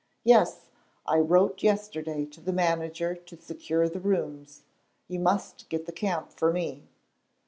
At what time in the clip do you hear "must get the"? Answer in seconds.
5.19-5.91